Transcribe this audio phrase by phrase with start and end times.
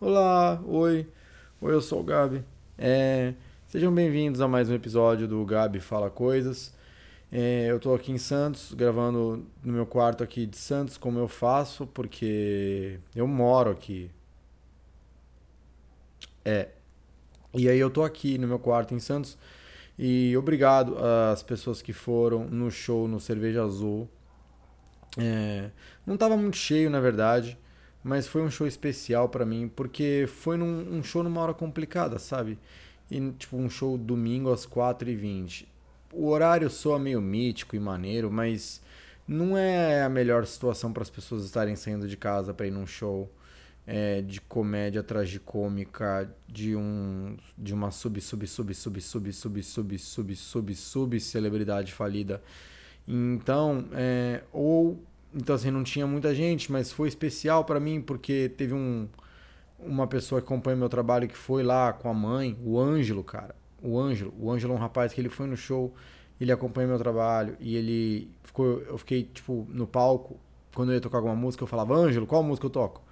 [0.00, 1.08] olá, oi,
[1.60, 2.44] oi, eu sou o Gabi.
[2.78, 3.34] É,
[3.66, 6.74] sejam bem-vindos a mais um episódio do Gabi Fala Coisas.
[7.30, 11.26] É, eu tô aqui em Santos, gravando no meu quarto aqui de Santos, como eu
[11.26, 14.10] faço, porque eu moro aqui.
[16.44, 16.68] É.
[17.54, 19.38] E aí eu tô aqui no meu quarto em Santos.
[19.98, 20.96] E obrigado
[21.32, 24.08] às pessoas que foram no show no Cerveja Azul.
[25.18, 25.70] É,
[26.06, 27.58] não estava muito cheio, na verdade,
[28.02, 32.18] mas foi um show especial para mim, porque foi num, um show numa hora complicada,
[32.18, 32.58] sabe?
[33.10, 35.66] E, tipo, um show domingo às 4h20.
[36.12, 38.82] O horário soa meio mítico e maneiro, mas
[39.26, 42.86] não é a melhor situação para as pessoas estarem saindo de casa para ir num
[42.86, 43.30] show
[43.86, 49.98] é, de comédia tragicômica de um de uma sub sub sub sub sub sub sub
[49.98, 52.40] sub sub sub celebridade falida
[53.06, 55.02] então, é, ou
[55.34, 59.08] então assim não tinha muita gente, mas foi especial para mim porque teve um
[59.78, 63.54] uma pessoa que acompanha meu trabalho que foi lá com a mãe, o Ângelo, cara.
[63.82, 65.92] O Ângelo, o Ângelo é um rapaz que ele foi no show,
[66.40, 70.38] ele acompanha meu trabalho e ele ficou eu fiquei tipo no palco,
[70.74, 73.02] quando eu ia tocar alguma música, eu falava: "Ângelo, qual música eu toco?"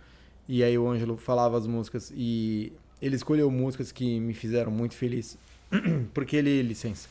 [0.48, 4.94] E aí o Ângelo falava as músicas e ele escolheu músicas que me fizeram muito
[4.94, 5.38] feliz.
[6.14, 7.08] porque ele, licença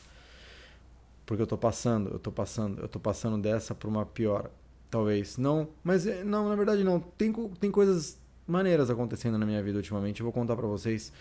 [1.30, 4.50] porque eu tô passando, eu tô passando, eu tô passando dessa para uma pior,
[4.90, 5.36] talvez.
[5.36, 7.00] Não, mas é, não, na verdade não.
[7.00, 11.12] Tem, tem coisas maneiras acontecendo na minha vida ultimamente, eu vou contar para vocês.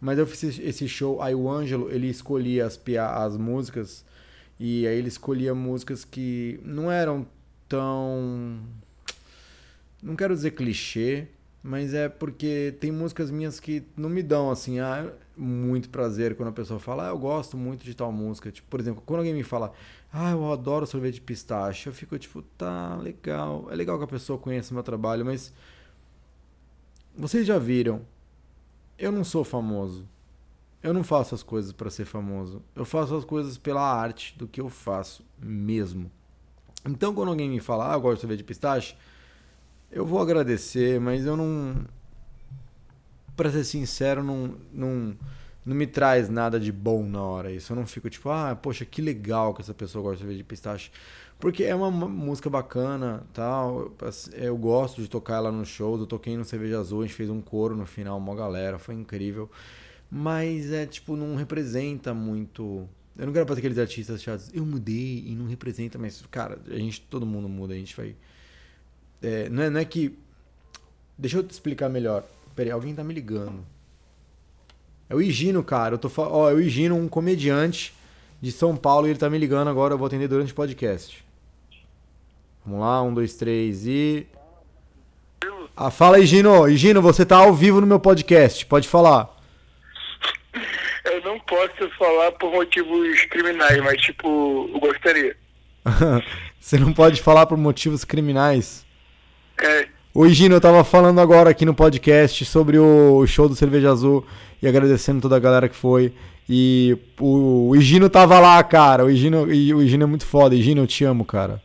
[0.00, 4.04] Mas eu fiz esse show, aí o Ângelo, ele escolhia as, as músicas
[4.58, 7.26] e aí ele escolhia músicas que não eram
[7.68, 8.60] tão
[10.02, 11.26] não quero dizer clichê,
[11.62, 16.48] mas é porque tem músicas minhas que não me dão assim, ah, muito prazer quando
[16.48, 18.50] a pessoa fala, ah, eu gosto muito de tal música.
[18.50, 19.72] Tipo, por exemplo, quando alguém me fala,
[20.12, 23.68] ah, eu adoro sorvete de pistache, eu fico tipo, tá, legal.
[23.70, 25.52] É legal que a pessoa conheça meu trabalho, mas
[27.16, 28.02] vocês já viram?
[28.98, 30.06] Eu não sou famoso.
[30.80, 32.62] Eu não faço as coisas para ser famoso.
[32.74, 36.10] Eu faço as coisas pela arte do que eu faço mesmo.
[36.86, 38.96] Então, quando alguém me fala, ah, eu gosto de sorvete de pistache,
[39.90, 41.84] eu vou agradecer, mas eu não.
[43.36, 45.16] Pra ser sincero, não, não,
[45.64, 47.72] não me traz nada de bom na hora isso.
[47.72, 50.44] Eu não fico tipo, ah, poxa, que legal que essa pessoa gosta de cerveja de
[50.44, 50.90] pistache.
[51.38, 53.92] Porque é uma música bacana, tal.
[54.34, 56.00] Eu gosto de tocar ela nos shows.
[56.00, 58.96] Eu toquei no Cerveja Azul, a gente fez um coro no final, uma galera, foi
[58.96, 59.48] incrível.
[60.10, 62.88] Mas é tipo, não representa muito.
[63.16, 64.50] Eu não quero fazer aqueles artistas chatos.
[64.52, 68.16] Eu mudei e não representa, mas, cara, a gente, todo mundo muda, a gente vai
[69.22, 70.16] é, não, é, não é que.
[71.16, 72.24] Deixa eu te explicar melhor.
[72.54, 73.64] Peraí, alguém tá me ligando.
[75.08, 75.94] É o Higino, cara.
[75.94, 77.94] Eu tô Ó, é o Higino, um comediante
[78.40, 79.94] de São Paulo, e ele tá me ligando agora.
[79.94, 81.24] Eu vou atender durante o podcast.
[82.64, 84.26] Vamos lá, um, dois, três e.
[85.76, 86.68] Ah, fala, Higino.
[86.68, 88.66] Higino, você tá ao vivo no meu podcast.
[88.66, 89.36] Pode falar.
[91.04, 95.36] Eu não posso falar por motivos criminais, mas, tipo, eu gostaria.
[96.60, 98.84] você não pode falar por motivos criminais?
[99.62, 99.88] É.
[100.14, 104.26] Oi, Gino, eu tava falando agora aqui no podcast sobre o show do Cerveja Azul
[104.62, 106.12] e agradecendo toda a galera que foi.
[106.48, 109.04] E o, o Higino tava lá, cara.
[109.04, 110.54] O Higino, o Higino é muito foda.
[110.54, 111.62] Higino, eu te amo, cara.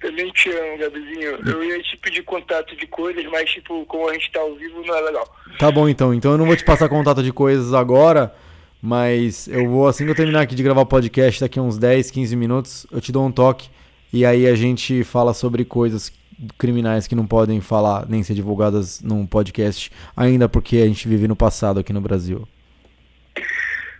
[0.00, 1.38] Também te amo, Gabizinho.
[1.46, 4.84] Eu ia te pedir contato de coisas, mas, tipo, como a gente tá ao vivo,
[4.84, 5.36] não é legal.
[5.58, 6.12] Tá bom, então.
[6.12, 8.34] Então eu não vou te passar contato de coisas agora,
[8.82, 11.78] mas eu vou, assim que eu terminar aqui de gravar o podcast, daqui a uns
[11.78, 13.70] 10, 15 minutos, eu te dou um toque.
[14.12, 16.12] E aí a gente fala sobre coisas
[16.58, 21.28] criminais que não podem falar nem ser divulgadas num podcast, ainda porque a gente vive
[21.28, 22.46] no passado aqui no Brasil.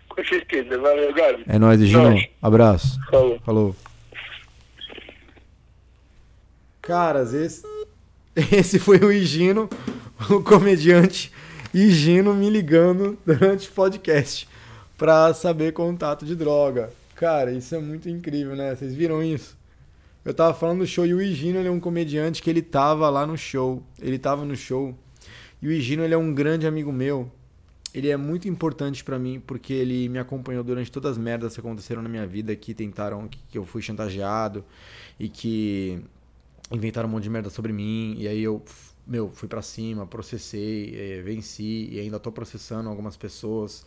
[0.09, 1.45] Com certeza, valeu, Gabi.
[1.49, 2.21] É nóis, Gino.
[2.41, 2.99] Abraço.
[3.11, 3.41] Falou.
[3.45, 3.77] Falou.
[6.83, 7.63] Caras, esse,
[8.53, 9.71] esse foi o Higino,
[10.29, 11.33] o comediante
[11.73, 14.47] Higino me ligando durante o podcast
[14.99, 16.91] pra saber contato de droga.
[17.15, 18.75] Cara, isso é muito incrível, né?
[18.75, 19.57] Vocês viram isso?
[20.25, 23.11] Eu tava falando do show e o Higino ele é um comediante que ele tava
[23.11, 23.83] lá no show.
[24.01, 24.97] Ele tava no show.
[25.61, 27.31] E o Higino ele é um grande amigo meu.
[27.93, 31.61] Ele é muito importante para mim porque ele me acompanhou durante todas as merdas que
[31.61, 34.65] aconteceram na minha vida, que tentaram que eu fui chantageado
[35.19, 36.01] e que
[36.71, 38.15] inventaram um monte de merda sobre mim.
[38.17, 38.63] E aí eu,
[39.05, 43.85] meu, fui para cima, processei, eh, venci e ainda tô processando algumas pessoas.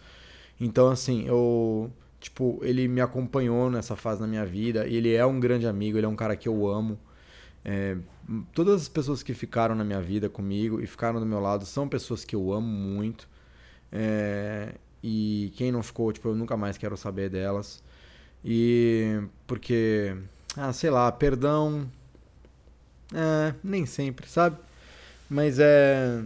[0.59, 1.91] Então, assim, eu
[2.25, 4.87] Tipo, ele me acompanhou nessa fase na minha vida.
[4.87, 6.97] Ele é um grande amigo, ele é um cara que eu amo.
[7.63, 7.95] É,
[8.51, 11.87] todas as pessoas que ficaram na minha vida comigo e ficaram do meu lado são
[11.87, 13.29] pessoas que eu amo muito.
[13.91, 14.73] É,
[15.03, 17.83] e quem não ficou, tipo, eu nunca mais quero saber delas.
[18.43, 20.17] E porque,
[20.57, 21.87] ah, sei lá, perdão.
[23.13, 24.57] É, nem sempre, sabe?
[25.29, 26.23] Mas é.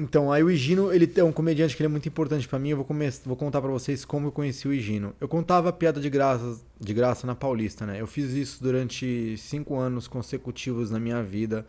[0.00, 2.68] Então, aí o Higino, ele é um comediante que é muito importante para mim.
[2.68, 5.12] Eu vou, começar, vou contar para vocês como eu conheci o Higino.
[5.20, 8.00] Eu contava piada de graça, de graça na Paulista, né?
[8.00, 11.66] Eu fiz isso durante cinco anos consecutivos na minha vida,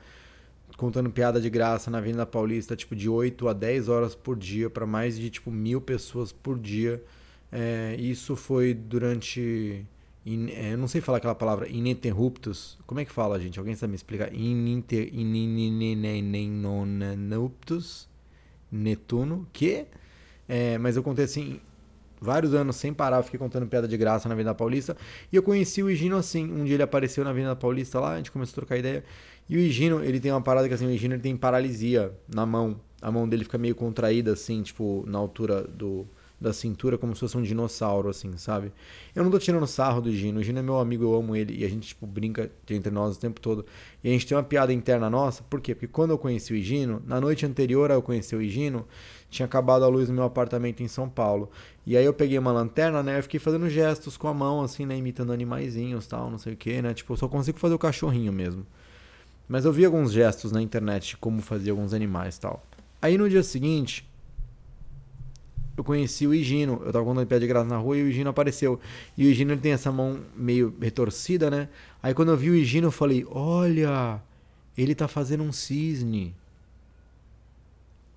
[0.78, 4.70] contando piada de graça na Avenida Paulista, tipo de 8 a 10 horas por dia,
[4.70, 7.04] para mais de tipo mil pessoas por dia.
[7.52, 9.84] É, isso foi durante.
[10.24, 12.78] In, é, eu não sei falar aquela palavra, ininterruptus.
[12.86, 13.58] Como é que fala, gente?
[13.58, 14.32] Alguém sabe me explicar?
[14.32, 18.08] Ininter, ininterruptus.
[18.72, 19.86] Netuno, que.
[20.48, 21.60] É, mas eu contei assim,
[22.20, 24.96] vários anos sem parar, fiquei contando piada de graça na Avenida Paulista.
[25.32, 26.52] E eu conheci o Higino assim.
[26.52, 29.04] Um dia ele apareceu na Avenida Paulista lá, a gente começou a trocar ideia.
[29.48, 32.46] E o Higino, ele tem uma parada que assim, o Higino ele tem paralisia na
[32.46, 32.80] mão.
[33.02, 36.06] A mão dele fica meio contraída assim, tipo, na altura do
[36.40, 38.72] da cintura como se fosse um dinossauro, assim, sabe?
[39.14, 40.40] Eu não tô tirando sarro do Gino.
[40.40, 41.58] O Gino é meu amigo, eu amo ele.
[41.62, 43.66] E a gente, tipo, brinca entre nós o tempo todo.
[44.04, 45.44] E a gente tem uma piada interna nossa.
[45.44, 45.76] Por quê?
[45.76, 48.88] Porque quando eu conheci o Gino, na noite anterior a eu conhecer o Gino,
[49.30, 51.52] tinha acabado a luz no meu apartamento em São Paulo.
[51.86, 53.20] E aí eu peguei uma lanterna, né?
[53.20, 54.98] Eu fiquei fazendo gestos com a mão, assim, né?
[54.98, 56.94] Imitando animaizinhos tal, não sei o que, né?
[56.94, 58.66] Tipo, eu só consigo fazer o cachorrinho mesmo.
[59.48, 62.64] Mas eu vi alguns gestos na internet de como fazer alguns animais tal.
[63.02, 64.09] Aí no dia seguinte,
[65.80, 66.82] eu conheci o Higino.
[66.86, 68.80] Eu tava contando pé de graça na rua e o Higino apareceu.
[69.18, 71.70] E o Higino tem essa mão meio retorcida, né?
[72.04, 74.22] Aí quando eu vi o Higino, eu falei: Olha,
[74.78, 76.36] ele tá fazendo um cisne.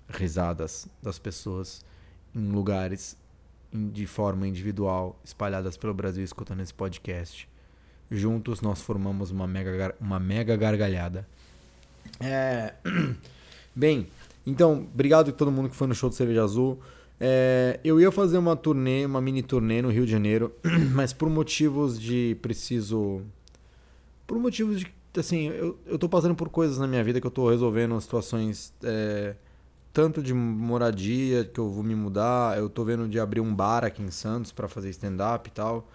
[0.09, 1.83] Risadas das pessoas
[2.35, 3.17] em lugares
[3.73, 7.49] de forma individual, espalhadas pelo Brasil, escutando esse podcast.
[8.11, 11.27] Juntos nós formamos uma mega, uma mega gargalhada.
[12.19, 12.73] É...
[13.73, 14.07] Bem,
[14.45, 16.79] então, obrigado a todo mundo que foi no show do Cerveja Azul.
[17.19, 20.53] É, eu ia fazer uma turnê, uma mini turnê no Rio de Janeiro,
[20.93, 23.21] mas por motivos de preciso.
[24.27, 24.93] Por motivos de.
[25.17, 28.73] Assim, eu, eu tô passando por coisas na minha vida que eu tô resolvendo situações.
[28.83, 29.35] É,
[29.93, 33.85] tanto de moradia, que eu vou me mudar, eu tô vendo de abrir um bar
[33.85, 35.87] aqui em Santos para fazer stand-up e tal.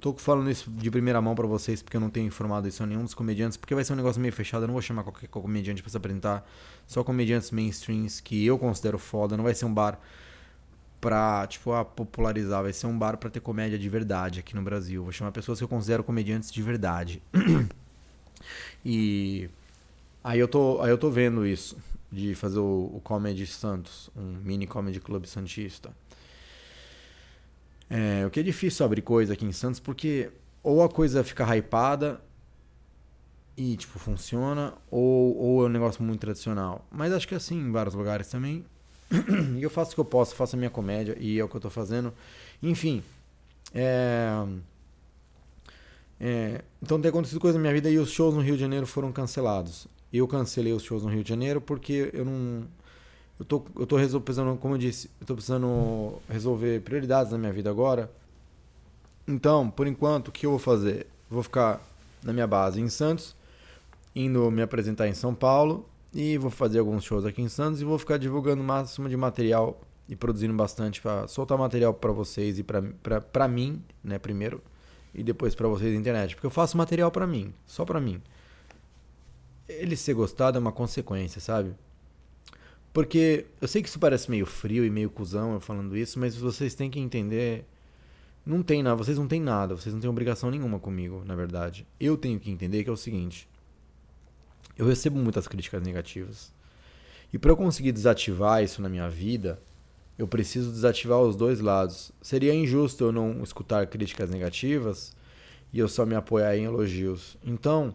[0.00, 2.86] Tô falando isso de primeira mão para vocês porque eu não tenho informado isso a
[2.86, 4.62] nenhum dos comediantes, porque vai ser um negócio meio fechado.
[4.64, 6.46] Eu não vou chamar qualquer comediante para se apresentar,
[6.86, 9.36] só comediantes mainstreams que eu considero foda.
[9.36, 10.00] Não vai ser um bar
[11.04, 12.62] pra, tipo, a popularizar.
[12.62, 15.02] Vai ser um bar pra ter comédia de verdade aqui no Brasil.
[15.02, 17.22] Vou chamar pessoas que eu considero comediantes de verdade.
[18.82, 19.50] e
[20.22, 21.76] aí eu tô, aí eu tô vendo isso.
[22.10, 25.90] De fazer o, o Comedy Santos, um mini comedy club santista.
[27.90, 30.30] É, o que é difícil abrir coisa aqui em Santos, porque
[30.62, 32.18] ou a coisa fica hypada
[33.58, 36.86] e, tipo, funciona, ou, ou é um negócio muito tradicional.
[36.90, 38.64] Mas acho que é assim em vários lugares também.
[39.58, 41.56] E eu faço o que eu posso, faço a minha comédia e é o que
[41.56, 42.12] eu tô fazendo.
[42.62, 43.02] Enfim.
[43.72, 44.44] É...
[46.20, 46.62] É...
[46.82, 49.12] Então tem acontecido coisa na minha vida e os shows no Rio de Janeiro foram
[49.12, 49.86] cancelados.
[50.12, 52.64] Eu cancelei os shows no Rio de Janeiro porque eu não.
[53.38, 57.52] Eu tô, eu tô precisando, como eu disse, eu tô precisando resolver prioridades na minha
[57.52, 58.08] vida agora.
[59.26, 61.08] Então, por enquanto, o que eu vou fazer?
[61.28, 61.80] Vou ficar
[62.22, 63.34] na minha base em Santos,
[64.14, 65.84] indo me apresentar em São Paulo
[66.14, 69.16] e vou fazer alguns shows aqui em Santos e vou ficar divulgando o máximo de
[69.16, 74.62] material e produzindo bastante para soltar material para vocês e para mim, né, primeiro,
[75.12, 78.22] e depois para vocês na internet, porque eu faço material para mim, só para mim.
[79.68, 81.74] Ele ser gostado é uma consequência, sabe?
[82.92, 86.36] Porque eu sei que isso parece meio frio e meio cuzão eu falando isso, mas
[86.36, 87.66] vocês têm que entender
[88.46, 91.86] não tem nada, vocês não têm nada, vocês não têm obrigação nenhuma comigo, na verdade.
[91.98, 93.48] Eu tenho que entender que é o seguinte:
[94.76, 96.52] eu recebo muitas críticas negativas.
[97.32, 99.60] E para eu conseguir desativar isso na minha vida,
[100.18, 102.12] eu preciso desativar os dois lados.
[102.22, 105.12] Seria injusto eu não escutar críticas negativas
[105.72, 107.36] e eu só me apoiar em elogios.
[107.44, 107.94] Então,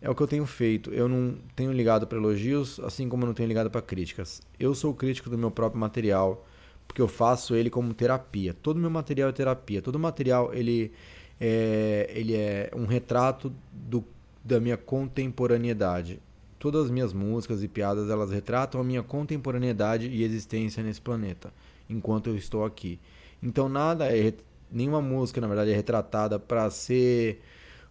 [0.00, 0.92] é o que eu tenho feito.
[0.92, 4.42] Eu não tenho ligado para elogios, assim como eu não tenho ligado para críticas.
[4.60, 6.46] Eu sou crítico do meu próprio material,
[6.86, 8.54] porque eu faço ele como terapia.
[8.54, 9.80] Todo meu material é terapia.
[9.80, 10.92] Todo material ele
[11.40, 14.04] é, ele é um retrato do
[14.46, 16.20] da minha contemporaneidade.
[16.58, 21.52] Todas as minhas músicas e piadas elas retratam a minha contemporaneidade e existência nesse planeta,
[21.90, 23.00] enquanto eu estou aqui.
[23.42, 24.32] Então nada é
[24.70, 27.40] nenhuma música na verdade é retratada para ser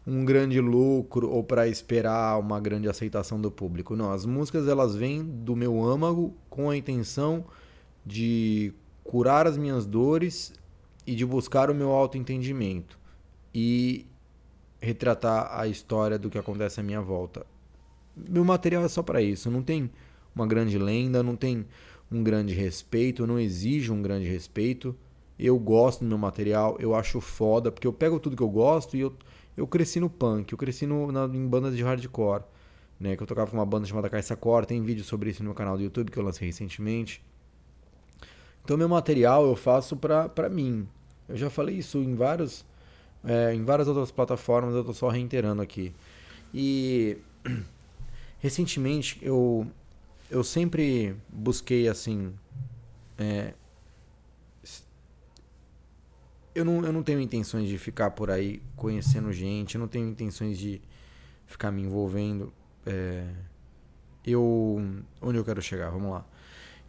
[0.07, 3.95] um grande lucro ou para esperar uma grande aceitação do público.
[3.95, 7.43] Não, as músicas elas vêm do meu âmago com a intenção
[8.05, 10.53] de curar as minhas dores
[11.05, 12.97] e de buscar o meu autoentendimento.
[13.53, 14.05] E
[14.85, 17.45] retratar a história do que acontece à minha volta.
[18.15, 19.89] Meu material é só para isso, não tem
[20.33, 21.65] uma grande lenda, não tem
[22.11, 24.95] um grande respeito, não exige um grande respeito.
[25.37, 28.95] Eu gosto do meu material, eu acho foda, porque eu pego tudo que eu gosto
[28.95, 29.13] e eu,
[29.57, 32.43] eu cresci no punk, eu cresci no, na, em bandas de hardcore,
[32.99, 33.17] né?
[33.17, 35.55] Que eu tocava com uma banda chamada Caixa Cor, tem vídeo sobre isso no meu
[35.55, 37.21] canal do YouTube que eu lancei recentemente.
[38.63, 40.87] Então meu material eu faço pra, pra mim.
[41.27, 42.65] Eu já falei isso em vários.
[43.25, 45.93] É, em várias outras plataformas, eu tô só reiterando aqui.
[46.53, 47.17] E
[48.39, 49.67] recentemente eu,
[50.29, 52.33] eu sempre busquei assim.
[53.17, 53.53] É,
[56.53, 60.07] eu não, eu não tenho intenções de ficar por aí conhecendo gente, eu não tenho
[60.07, 60.81] intenções de
[61.45, 62.53] ficar me envolvendo.
[62.85, 63.27] É,
[64.25, 64.81] eu.
[65.21, 65.89] Onde eu quero chegar?
[65.89, 66.25] Vamos lá.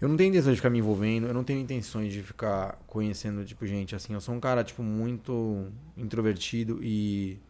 [0.00, 3.44] Eu não tenho intenção de ficar me envolvendo, eu não tenho intenções de ficar conhecendo,
[3.44, 4.12] tipo, gente assim.
[4.12, 7.40] Eu sou um cara, tipo, muito introvertido e.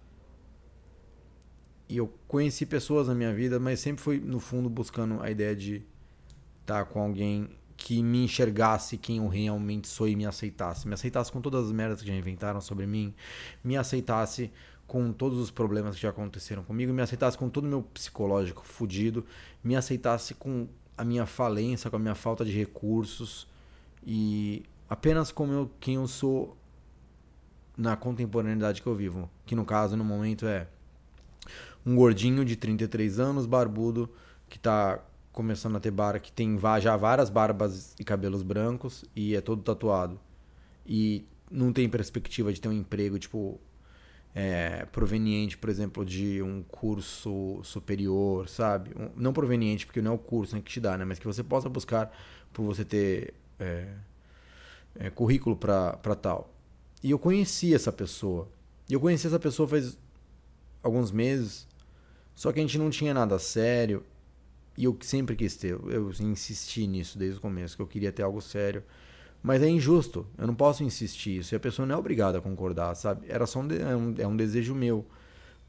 [1.88, 5.54] E eu conheci pessoas na minha vida, mas sempre fui, no fundo, buscando a ideia
[5.54, 5.84] de
[6.60, 10.88] estar com alguém que me enxergasse quem eu realmente sou e me aceitasse.
[10.88, 13.14] Me aceitasse com todas as merdas que já inventaram sobre mim,
[13.62, 14.50] me aceitasse
[14.86, 18.64] com todos os problemas que já aconteceram comigo, me aceitasse com todo o meu psicológico
[18.64, 19.24] fudido,
[19.62, 23.46] me aceitasse com a minha falência, com a minha falta de recursos
[24.06, 26.56] e apenas como eu, quem eu sou
[27.76, 30.68] na contemporaneidade que eu vivo, que no caso no momento é
[31.84, 34.08] um gordinho de 33 anos, barbudo,
[34.48, 35.00] que está
[35.32, 39.62] começando a ter barba, que tem já várias barbas e cabelos brancos e é todo
[39.62, 40.18] tatuado.
[40.86, 43.60] E não tem perspectiva de ter um emprego, tipo,
[44.38, 48.90] é, proveniente, por exemplo, de um curso superior, sabe?
[48.94, 51.06] Um, não proveniente, porque não é o curso né, que te dá, né?
[51.06, 52.14] Mas que você possa buscar
[52.52, 53.88] por você ter é,
[54.96, 56.52] é, currículo para tal.
[57.02, 58.46] E eu conheci essa pessoa.
[58.90, 59.96] E eu conheci essa pessoa faz
[60.82, 61.66] alguns meses,
[62.34, 64.04] só que a gente não tinha nada sério
[64.76, 68.22] e eu sempre quis ter, eu insisti nisso desde o começo, que eu queria ter
[68.22, 68.84] algo sério.
[69.46, 71.54] Mas é injusto, eu não posso insistir isso.
[71.54, 73.26] E a pessoa não é obrigada a concordar, sabe?
[73.28, 75.06] Era só um, é, um, é um desejo meu.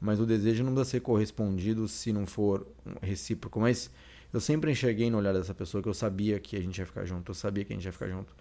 [0.00, 2.66] Mas o desejo não deve ser correspondido se não for
[3.00, 3.60] recíproco.
[3.60, 3.88] Mas
[4.32, 7.04] eu sempre enxerguei no olhar dessa pessoa que eu sabia que a gente ia ficar
[7.04, 7.30] junto.
[7.30, 8.34] Eu sabia que a gente ia ficar junto.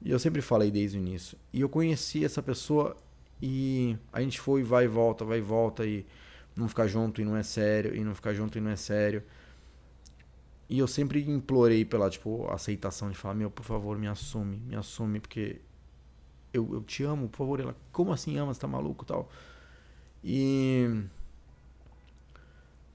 [0.00, 1.36] E eu sempre falei desde o início.
[1.52, 2.96] E eu conheci essa pessoa
[3.42, 5.84] e a gente foi, vai e volta, vai e volta.
[5.84, 6.06] E
[6.54, 7.92] não ficar junto e não é sério.
[7.92, 9.24] E não ficar junto e não é sério.
[10.68, 14.74] E eu sempre implorei pela, tipo, aceitação de falar, meu, por favor, me assume, me
[14.74, 15.60] assume, porque
[16.52, 17.60] eu, eu te amo, por favor.
[17.60, 18.52] Ela, como assim ama?
[18.52, 19.30] Você tá maluco tal?
[20.24, 21.04] E.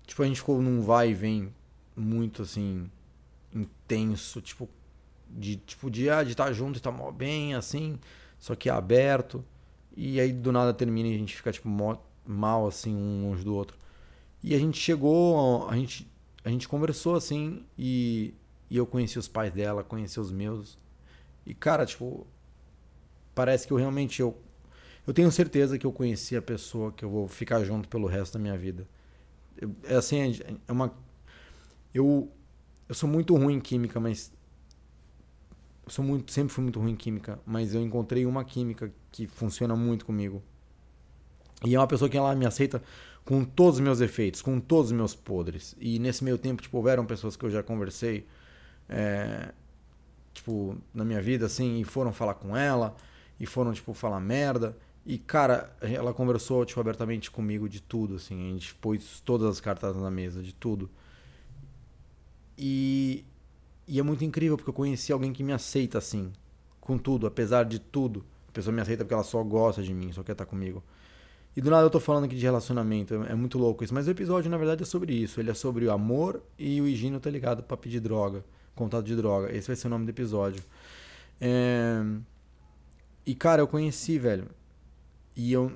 [0.06, 1.54] Tipo, a gente ficou num vai e vem
[1.96, 2.90] muito assim,
[3.54, 4.68] intenso, tipo,
[5.30, 7.98] de tipo, de, ah, de estar tá junto e tá mal bem, assim,
[8.38, 9.44] só que é aberto.
[9.96, 11.70] E aí do nada termina e a gente fica, tipo,
[12.26, 13.78] mal, assim, um longe do outro.
[14.44, 16.11] E a gente chegou, a gente
[16.44, 18.34] a gente conversou assim e,
[18.70, 20.78] e eu conheci os pais dela, conheci os meus.
[21.46, 22.26] E cara, tipo,
[23.36, 24.38] parece que eu realmente eu
[25.06, 28.34] eu tenho certeza que eu conheci a pessoa que eu vou ficar junto pelo resto
[28.34, 28.88] da minha vida.
[29.84, 30.94] É assim, é, é uma
[31.94, 32.32] eu
[32.88, 34.34] eu sou muito ruim em química, mas
[35.86, 39.28] eu sou muito, sempre fui muito ruim em química, mas eu encontrei uma química que
[39.28, 40.44] funciona muito comigo.
[41.64, 42.82] E é uma pessoa que ela me aceita
[43.24, 45.76] com todos os meus efeitos, com todos os meus podres.
[45.80, 48.26] E nesse meio tempo, tipo, houveram pessoas que eu já conversei,
[48.90, 49.54] é,
[50.34, 52.96] tipo, na minha vida, assim, e foram falar com ela,
[53.40, 54.78] e foram, tipo, falar merda.
[55.06, 58.50] E, cara, ela conversou, tipo, abertamente comigo de tudo, assim.
[58.50, 60.90] A gente pôs todas as cartas na mesa, de tudo.
[62.58, 63.26] E,
[63.88, 66.32] e é muito incrível, porque eu conheci alguém que me aceita, assim,
[66.80, 68.26] com tudo, apesar de tudo.
[68.48, 70.84] A pessoa me aceita porque ela só gosta de mim, só quer estar comigo.
[71.56, 73.94] E do nada eu tô falando aqui de relacionamento, é muito louco isso.
[73.94, 75.40] Mas o episódio, na verdade, é sobre isso.
[75.40, 78.44] Ele é sobre o amor e o Higino tá ligado pra pedir droga.
[78.74, 79.54] Contato de droga.
[79.56, 80.64] Esse vai ser o nome do episódio.
[81.42, 82.02] É...
[83.26, 84.48] E, cara, eu conheci, velho.
[85.36, 85.72] E eu...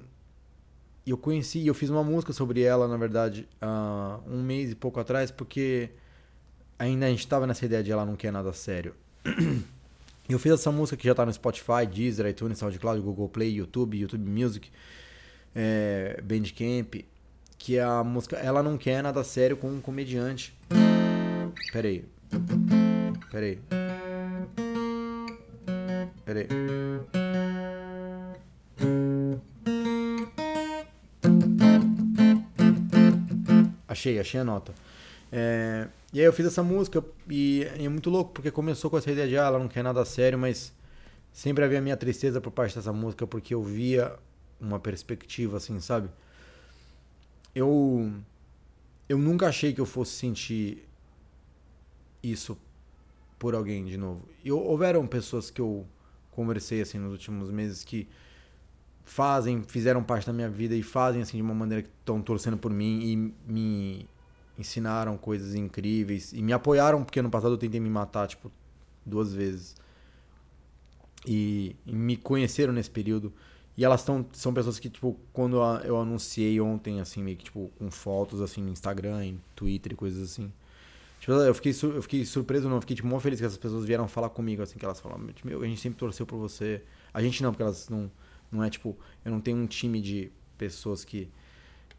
[1.06, 5.00] Eu conheci, eu fiz uma música sobre ela, na verdade, há um mês e pouco
[5.00, 5.92] atrás, porque
[6.80, 8.96] ainda a gente tava nessa ideia de ela não quer nada sério.
[10.28, 14.00] eu fiz essa música que já tá no Spotify, Deezer, iTunes, SoundCloud, Google Play, YouTube,
[14.00, 14.72] YouTube Music
[15.56, 16.96] é, Bandcamp,
[17.58, 20.54] que é a música Ela Não Quer Nada Sério com um comediante.
[21.72, 22.06] Peraí.
[23.32, 23.60] Peraí.
[26.26, 26.48] Peraí.
[33.88, 34.74] Achei, achei a nota.
[35.32, 38.98] É, e aí eu fiz essa música e, e, é muito louco, porque começou com
[38.98, 40.74] essa ideia de ah, ela não quer nada sério, mas
[41.32, 44.14] sempre havia minha tristeza por parte dessa música, porque eu via
[44.60, 46.10] uma perspectiva, assim, sabe?
[47.54, 48.14] Eu.
[49.08, 50.84] Eu nunca achei que eu fosse sentir
[52.24, 52.58] isso
[53.38, 54.28] por alguém de novo.
[54.44, 55.86] E houveram pessoas que eu
[56.32, 58.08] conversei assim nos últimos meses que
[59.06, 62.58] fazem, fizeram parte da minha vida e fazem assim de uma maneira que estão torcendo
[62.58, 64.08] por mim e me
[64.58, 68.52] ensinaram coisas incríveis e me apoiaram porque no passado eu tentei me matar tipo
[69.06, 69.76] duas vezes
[71.28, 73.32] e, e me conheceram nesse período
[73.78, 77.72] e elas estão são pessoas que tipo quando eu anunciei ontem assim meio que tipo
[77.78, 80.52] com fotos assim no Instagram, em Twitter e coisas assim
[81.26, 82.76] Tipo, eu fiquei, eu fiquei surpreso, não.
[82.76, 85.28] Eu fiquei tipo, muito feliz que essas pessoas vieram falar comigo, assim, que elas falaram,
[85.44, 86.84] meu, a gente sempre torceu por você.
[87.12, 88.12] A gente não, porque elas não.
[88.52, 88.96] Não é tipo.
[89.24, 91.28] Eu não tenho um time de pessoas que.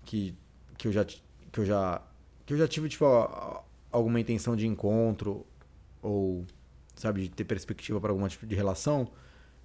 [0.04, 0.32] que,
[0.78, 1.04] que eu já.
[1.04, 1.18] que
[1.58, 2.00] eu já.
[2.44, 3.04] que eu já tive, tipo,
[3.90, 5.44] alguma intenção de encontro.
[6.00, 6.44] Ou.
[6.94, 9.10] Sabe, de ter perspectiva para algum tipo de relação.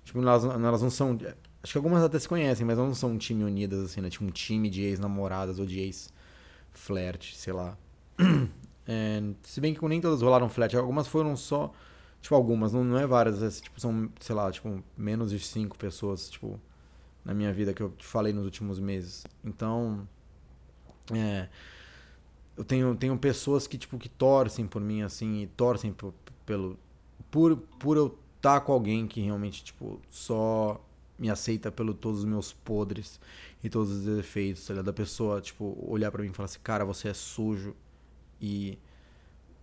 [0.04, 1.16] Tipo, elas, elas não são.
[1.64, 4.10] Acho que algumas até se conhecem, mas não são um time unidas, assim, né?
[4.10, 7.78] Tipo, um time de ex-namoradas ou de ex-flerte, sei lá.
[8.88, 11.72] É, se bem que nem todas rolaram flat, algumas foram só.
[12.20, 15.78] Tipo, algumas, não, não é várias, é, tipo, são, sei lá, tipo, menos de cinco
[15.78, 16.60] pessoas, tipo,
[17.24, 19.26] na minha vida que eu te falei nos últimos meses.
[19.46, 20.08] Então,
[21.14, 21.48] é,
[22.58, 25.96] eu tenho, tenho pessoas que, tipo, que torcem por mim, assim, e torcem
[26.46, 26.78] pelo,
[27.30, 30.82] por, por eu estar tá com alguém que realmente, tipo, só
[31.22, 33.20] me aceita pelo todos os meus podres
[33.64, 36.84] e todos os defeitos, tá Da pessoa, tipo, olhar para mim e falar assim, cara,
[36.84, 37.76] você é sujo,
[38.42, 38.80] e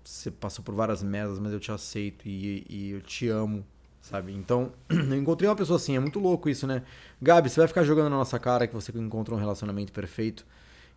[0.05, 3.67] você passou por várias merdas, mas eu te aceito e, e eu te amo,
[4.01, 4.33] sabe?
[4.33, 6.85] Então, eu encontrei uma pessoa assim, é muito louco isso, né?
[7.21, 10.47] Gabi, você vai ficar jogando na nossa cara que você encontrou um relacionamento perfeito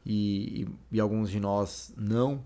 [0.05, 2.43] e, e, e alguns de nós não.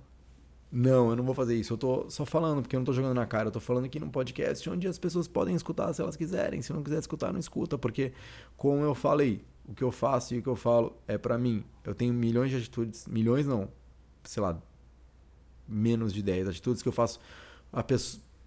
[0.72, 1.74] Não, eu não vou fazer isso.
[1.74, 3.48] Eu tô só falando porque eu não tô jogando na cara.
[3.48, 6.62] Eu tô falando aqui num podcast onde as pessoas podem escutar se elas quiserem.
[6.62, 7.78] Se não quiser escutar, não escuta.
[7.78, 8.12] Porque,
[8.58, 11.64] como eu falei, o que eu faço e o que eu falo é para mim.
[11.84, 13.08] Eu tenho milhões de atitudes.
[13.08, 13.70] Milhões não.
[14.24, 14.60] Sei lá,
[15.68, 17.20] menos de 10 atitudes que eu faço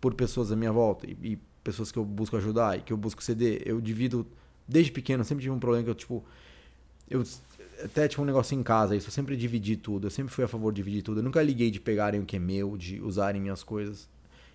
[0.01, 2.97] por pessoas à minha volta e, e, pessoas que eu busco ajudar e que eu
[2.97, 3.63] busco ceder.
[3.65, 4.27] Eu divido
[4.67, 6.25] desde pequeno, eu sempre tive um problema que eu tipo
[7.11, 7.23] eu
[7.85, 10.49] até tipo um negócio em casa, isso eu sempre dividi tudo, eu sempre fui a
[10.49, 11.21] favor de dividir tudo.
[11.21, 14.09] Eu nunca liguei de pegarem o que é meu, de usarem minhas coisas.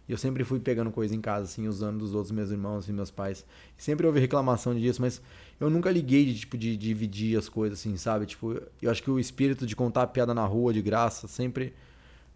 [0.08, 2.94] E eu sempre fui pegando coisa em casa, assim, usando dos outros meus irmãos e
[2.94, 3.46] meus pais.
[3.78, 5.22] sempre houve reclamação disso, mas
[5.60, 8.26] eu nunca liguei de, tipo, de dividir as coisas, assim, sabe?
[8.26, 11.74] Tipo, eu acho que o espírito de contar piada na rua de graça sempre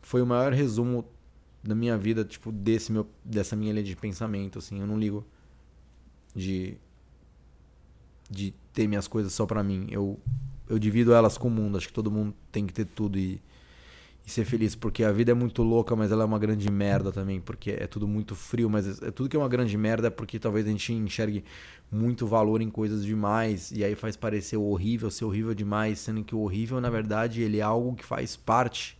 [0.01, 1.05] foi o maior resumo
[1.61, 4.79] da minha vida, tipo, desse meu, dessa minha linha de pensamento, assim.
[4.79, 5.25] Eu não ligo
[6.33, 6.77] de
[8.29, 9.87] de ter minhas coisas só para mim.
[9.89, 10.19] Eu
[10.69, 11.77] eu divido elas com o mundo.
[11.77, 13.41] Acho que todo mundo tem que ter tudo e,
[14.25, 17.11] e ser feliz, porque a vida é muito louca, mas ela é uma grande merda
[17.11, 20.11] também, porque é tudo muito frio, mas é, tudo que é uma grande merda é
[20.11, 21.43] porque talvez a gente enxergue
[21.91, 26.35] muito valor em coisas demais e aí faz parecer horrível ser horrível demais, sendo que
[26.35, 28.97] o horrível na verdade ele é algo que faz parte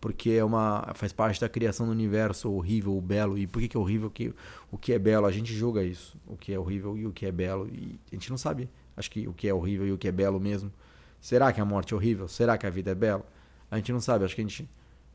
[0.00, 3.36] porque é uma faz parte da criação do universo horrível, o belo.
[3.36, 4.10] E por que, que é horrível?
[4.10, 4.32] Que
[4.70, 7.26] o que é belo, a gente julga isso, o que é horrível e o que
[7.26, 8.70] é belo, e a gente não sabe.
[8.96, 10.72] Acho que o que é horrível e o que é belo mesmo.
[11.20, 12.26] Será que a morte é horrível?
[12.28, 13.24] Será que a vida é bela?
[13.70, 14.24] A gente não sabe.
[14.24, 14.68] Acho que a gente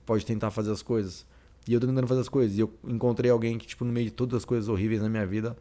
[0.06, 1.26] pode tentar fazer as coisas.
[1.68, 2.56] E eu tô tentando fazer as coisas.
[2.58, 5.26] E eu encontrei alguém que, tipo, no meio de todas as coisas horríveis na minha
[5.26, 5.58] vida,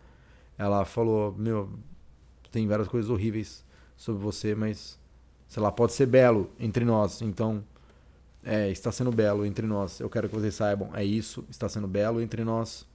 [0.59, 1.71] ela falou: Meu,
[2.51, 3.65] tem várias coisas horríveis
[3.97, 4.99] sobre você, mas,
[5.49, 7.23] sei lá, pode ser belo entre nós.
[7.23, 7.65] Então,
[8.45, 9.99] é, está sendo belo entre nós.
[9.99, 12.87] Eu quero que vocês saibam, é isso, está sendo belo entre nós.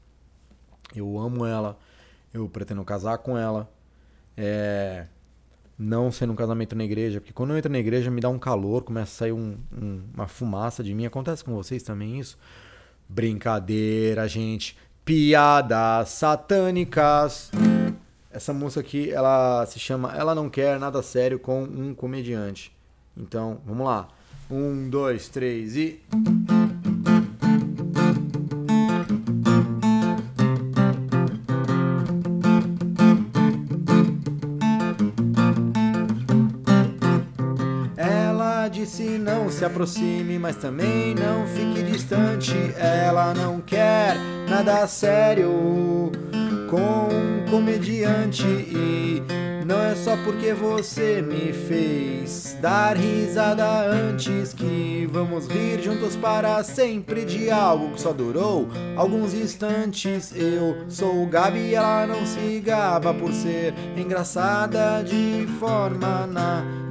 [0.96, 1.78] Eu amo ela,
[2.34, 3.72] eu pretendo casar com ela.
[4.38, 5.08] É,
[5.80, 8.38] não sendo um casamento na igreja, porque quando eu entro na igreja me dá um
[8.38, 11.06] calor, começa a sair um, um, uma fumaça de mim.
[11.06, 12.38] Acontece com vocês também isso?
[13.08, 14.78] Brincadeira, gente.
[15.06, 17.50] Piadas satânicas.
[18.30, 22.72] Essa música aqui, ela se chama Ela Não Quer Nada Sério com um Comediante.
[23.16, 24.10] Então, vamos lá.
[24.52, 26.02] Um, dois, três e.
[38.80, 42.54] disse não se aproxime, mas também não fique distante.
[42.78, 44.16] Ela não quer
[44.50, 46.12] nada sério
[46.70, 49.22] com um comediante e
[49.66, 56.64] não é só porque você me fez dar risada antes que vamos rir juntos para
[56.64, 60.32] sempre de algo que só durou alguns instantes.
[60.34, 66.89] Eu sou o Gabi e ela não se gaba por ser engraçada de forma natural.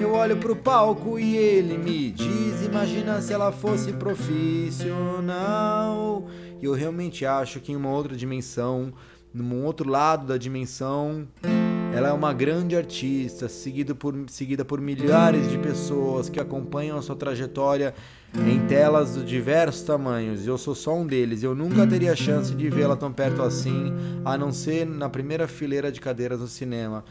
[0.00, 6.28] Eu olho pro palco e ele me diz: Imagina se ela fosse profissional.
[6.60, 8.92] E eu realmente acho que em uma outra dimensão
[9.32, 11.26] num outro lado da dimensão
[11.94, 17.02] Ela é uma grande artista, seguido por, seguida por milhares de pessoas que acompanham a
[17.02, 17.94] sua trajetória
[18.46, 20.46] em telas de diversos tamanhos.
[20.46, 21.42] Eu sou só um deles.
[21.42, 23.92] Eu nunca teria chance de vê-la tão perto assim,
[24.24, 27.04] a não ser na primeira fileira de cadeiras no cinema.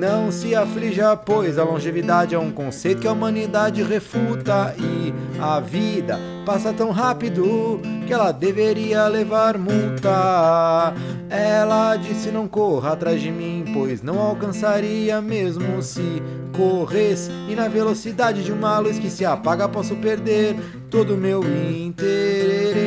[0.00, 5.60] Não se aflija, pois a longevidade é um conceito que a humanidade refuta e a
[5.60, 10.94] vida passa tão rápido que ela deveria levar multa.
[11.28, 16.22] Ela disse: Não corra atrás de mim, pois não alcançaria mesmo se
[16.56, 17.30] corresse.
[17.46, 20.56] E na velocidade de uma luz que se apaga, posso perder
[20.88, 22.80] todo o meu interesse.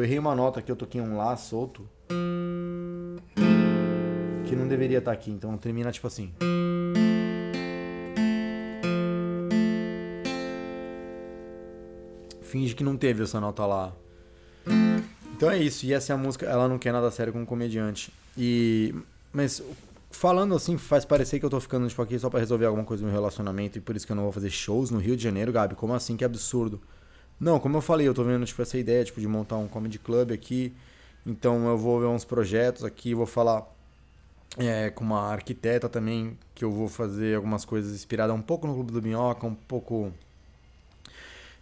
[0.00, 1.86] Eu errei uma nota aqui, eu toquei um Lá solto.
[4.46, 6.32] Que não deveria estar aqui, então termina tipo assim.
[12.40, 13.92] Finge que não teve essa nota lá.
[15.36, 17.44] Então é isso, e essa é a música, ela não quer nada sério com um
[17.44, 18.10] comediante.
[18.38, 18.94] E.
[19.30, 19.62] Mas
[20.10, 23.04] falando assim, faz parecer que eu tô ficando tipo, aqui só para resolver alguma coisa
[23.04, 25.52] no relacionamento e por isso que eu não vou fazer shows no Rio de Janeiro,
[25.52, 25.74] Gabi.
[25.74, 26.16] Como assim?
[26.16, 26.80] Que absurdo.
[27.40, 29.98] Não, como eu falei, eu tô vendo tipo, essa ideia tipo, de montar um comedy
[29.98, 30.74] club aqui.
[31.26, 33.66] Então eu vou ver uns projetos aqui, vou falar
[34.58, 38.74] é, com uma arquiteta também, que eu vou fazer algumas coisas inspiradas um pouco no
[38.74, 40.12] Clube do Minhoca, um pouco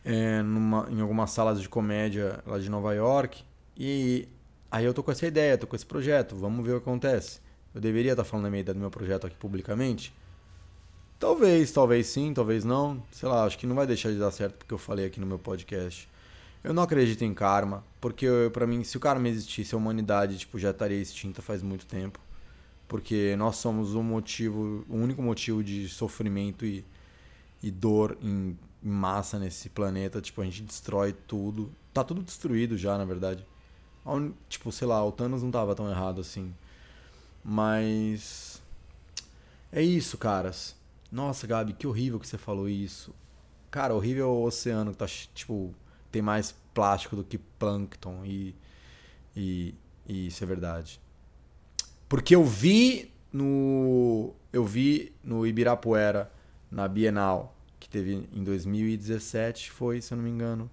[0.04, 3.44] é, numa, em algumas salas de comédia lá de Nova York.
[3.76, 4.28] E
[4.70, 7.40] aí eu tô com essa ideia, tô com esse projeto, vamos ver o que acontece.
[7.74, 10.12] Eu deveria estar tá falando a minha ideia do meu projeto aqui publicamente?
[11.18, 13.02] Talvez, talvez sim, talvez não.
[13.10, 15.26] Sei lá, acho que não vai deixar de dar certo porque eu falei aqui no
[15.26, 16.08] meu podcast.
[16.62, 20.58] Eu não acredito em karma, porque para mim, se o karma existisse, a humanidade tipo
[20.58, 22.20] já estaria extinta faz muito tempo.
[22.86, 26.84] Porque nós somos o motivo, o único motivo de sofrimento e,
[27.62, 30.20] e dor em, massa nesse planeta.
[30.20, 31.70] Tipo, a gente destrói tudo.
[31.92, 33.44] Tá tudo destruído já, na verdade.
[34.48, 36.54] Tipo, sei lá, o Thanos não tava tão errado assim.
[37.44, 38.62] Mas.
[39.70, 40.77] É isso, caras.
[41.10, 43.14] Nossa, Gabi, que horrível que você falou isso.
[43.70, 45.74] Cara, horrível é o oceano que tá, tipo,
[46.10, 48.54] tem mais plástico do que plâncton e,
[49.36, 49.74] e,
[50.06, 51.00] e isso é verdade.
[52.08, 56.32] Porque eu vi no eu vi no Ibirapuera
[56.70, 60.70] na Bienal que teve em 2017, foi, se eu não me engano.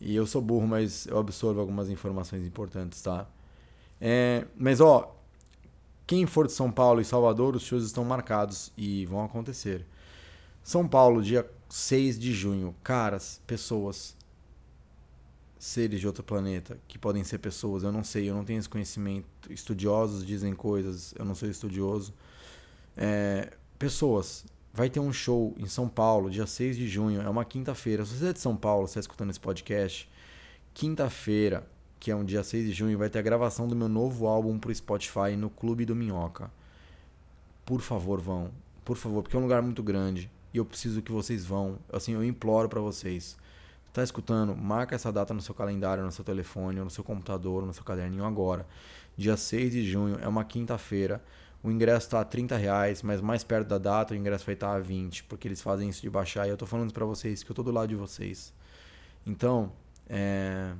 [0.00, 3.26] E eu sou burro, mas eu absorvo algumas informações importantes, tá?
[4.00, 5.14] É, mas ó,
[6.10, 9.86] quem for de São Paulo e Salvador, os shows estão marcados e vão acontecer.
[10.60, 12.74] São Paulo, dia 6 de junho.
[12.82, 14.16] Caras, pessoas,
[15.56, 18.68] seres de outro planeta, que podem ser pessoas, eu não sei, eu não tenho esse
[18.68, 19.28] conhecimento.
[19.48, 22.12] Estudiosos dizem coisas, eu não sou estudioso.
[22.96, 24.44] É, pessoas,
[24.74, 28.04] vai ter um show em São Paulo, dia 6 de junho, é uma quinta-feira.
[28.04, 30.10] Se você é de São Paulo, você está escutando esse podcast,
[30.74, 31.64] quinta-feira,
[32.00, 34.58] que é um dia 6 de junho, vai ter a gravação do meu novo álbum
[34.58, 36.50] pro Spotify no Clube do Minhoca.
[37.66, 38.50] Por favor, vão.
[38.82, 41.78] Por favor, porque é um lugar muito grande e eu preciso que vocês vão.
[41.92, 43.36] Assim, eu imploro para vocês.
[43.92, 44.56] Tá escutando?
[44.56, 48.24] Marca essa data no seu calendário, no seu telefone, no seu computador, no seu caderninho
[48.24, 48.66] agora.
[49.14, 51.22] Dia 6 de junho, é uma quinta-feira.
[51.62, 54.68] O ingresso tá a 30 reais, mas mais perto da data o ingresso vai estar
[54.68, 56.46] tá a 20, porque eles fazem isso de baixar.
[56.46, 58.54] E eu tô falando para vocês que eu tô do lado de vocês.
[59.26, 59.70] Então,
[60.08, 60.72] é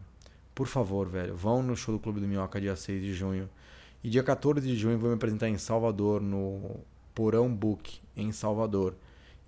[0.54, 3.48] por favor, velho, vão no show do Clube do Minhoca dia 6 de junho.
[4.02, 6.80] E dia 14 de junho vou me apresentar em Salvador, no
[7.14, 8.94] Porão Book, em Salvador.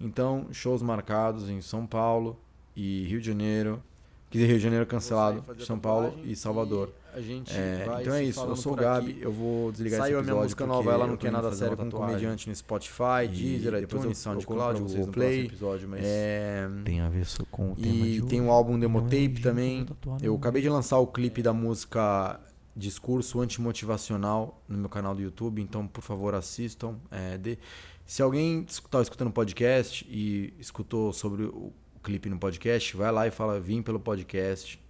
[0.01, 2.39] Então, shows marcados em São Paulo
[2.77, 3.83] e Rio de Janeiro.
[4.31, 6.89] Quer dizer, Rio de Janeiro cancelado, São Paulo e Salvador.
[6.89, 9.23] E a gente é, então é isso, eu sou o Gabi, aqui.
[9.23, 10.19] eu vou desligar Saiu esse episódio.
[10.19, 13.75] Saiu a minha música nova, ela não quer nada sério com comediante no Spotify, Deezer,
[13.83, 15.47] iTunes, SoundCloud, Google Play.
[15.47, 16.69] Episódio, mas é...
[16.85, 19.87] Tem a ver com o tema E de tem um álbum Demo Tape também.
[20.23, 22.41] Eu acabei de lançar o clipe da música
[22.75, 26.97] Discurso Antimotivacional no meu canal do YouTube, então por favor assistam.
[27.11, 27.59] É, de...
[28.07, 31.73] Se alguém está escutando o podcast e escutou sobre o
[32.03, 34.82] clipe no podcast, vai lá e fala, vim pelo podcast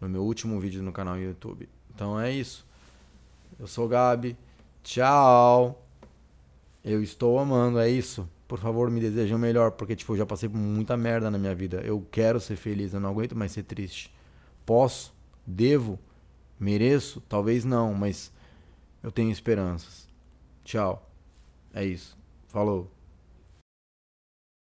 [0.00, 1.68] no meu último vídeo no canal YouTube.
[1.94, 2.66] Então é isso.
[3.58, 4.36] Eu sou o Gabi.
[4.82, 5.84] Tchau.
[6.84, 8.28] Eu estou amando, é isso.
[8.48, 11.38] Por favor, me desejem o melhor, porque tipo, eu já passei por muita merda na
[11.38, 11.80] minha vida.
[11.84, 14.12] Eu quero ser feliz, eu não aguento mais ser triste.
[14.64, 15.14] Posso?
[15.46, 15.98] Devo?
[16.58, 17.20] Mereço?
[17.28, 18.32] Talvez não, mas
[19.02, 20.08] eu tenho esperanças.
[20.64, 21.08] Tchau.
[21.72, 22.16] É isso.
[22.48, 22.90] Falou.